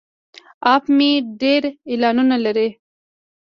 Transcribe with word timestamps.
اپ 0.73 0.83
مې 0.97 1.11
ډیر 1.41 1.63
اعلانونه 1.89 2.35
لري. 2.45 2.69